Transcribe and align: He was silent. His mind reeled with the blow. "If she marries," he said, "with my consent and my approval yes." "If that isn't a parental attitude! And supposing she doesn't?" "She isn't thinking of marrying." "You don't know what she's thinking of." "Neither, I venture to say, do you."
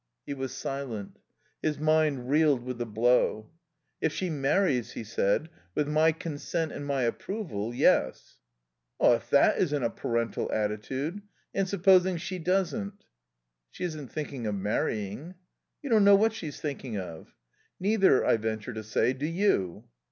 He 0.25 0.33
was 0.33 0.51
silent. 0.51 1.19
His 1.61 1.77
mind 1.77 2.27
reeled 2.27 2.63
with 2.63 2.79
the 2.79 2.87
blow. 2.87 3.51
"If 4.01 4.11
she 4.11 4.31
marries," 4.31 4.93
he 4.93 5.03
said, 5.03 5.47
"with 5.75 5.87
my 5.87 6.11
consent 6.11 6.71
and 6.71 6.87
my 6.87 7.03
approval 7.03 7.71
yes." 7.71 8.39
"If 8.99 9.29
that 9.29 9.59
isn't 9.59 9.83
a 9.83 9.91
parental 9.91 10.51
attitude! 10.51 11.21
And 11.53 11.69
supposing 11.69 12.17
she 12.17 12.39
doesn't?" 12.39 13.05
"She 13.69 13.83
isn't 13.83 14.07
thinking 14.07 14.47
of 14.47 14.55
marrying." 14.55 15.35
"You 15.83 15.91
don't 15.91 16.03
know 16.03 16.15
what 16.15 16.33
she's 16.33 16.59
thinking 16.59 16.97
of." 16.97 17.35
"Neither, 17.79 18.25
I 18.25 18.37
venture 18.37 18.73
to 18.73 18.83
say, 18.83 19.13
do 19.13 19.27
you." 19.27 19.83